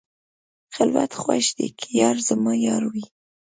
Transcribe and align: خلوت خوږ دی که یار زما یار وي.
خلوت 0.75 1.11
خوږ 1.21 1.45
دی 1.57 1.67
که 1.79 1.87
یار 2.01 2.17
زما 2.27 2.53
یار 2.65 2.83
وي. 2.93 3.05